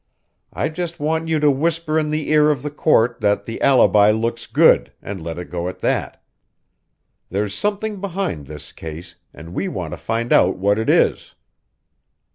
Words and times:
I 0.51 0.69
just 0.69 0.99
want 0.99 1.27
you 1.27 1.39
to 1.39 1.51
whisper 1.51 1.99
in 1.99 2.09
the 2.09 2.31
ear 2.31 2.49
of 2.49 2.63
the 2.63 2.71
court 2.71 3.19
that 3.21 3.45
the 3.45 3.61
alibi 3.61 4.09
looks 4.09 4.47
good, 4.47 4.91
and 4.99 5.21
let 5.21 5.37
it 5.37 5.51
go 5.51 5.67
at 5.67 5.77
that. 5.81 6.23
There's 7.29 7.53
something 7.53 8.01
behind 8.01 8.47
this 8.47 8.71
case, 8.71 9.13
and 9.31 9.53
we 9.53 9.67
want 9.67 9.91
to 9.93 9.97
find 9.97 10.33
out 10.33 10.57
what 10.57 10.79
it 10.79 10.89
is. 10.89 11.35